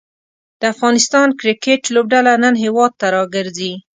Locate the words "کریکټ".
1.39-1.81